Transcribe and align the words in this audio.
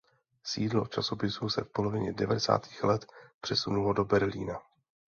Sídlo 0.43 0.85
časopisu 0.87 1.49
se 1.49 1.63
v 1.63 1.71
polovině 1.71 2.13
devadesátých 2.13 2.83
let 2.83 3.05
přesunulo 3.41 3.93
do 3.93 4.05
Berlína. 4.05 4.59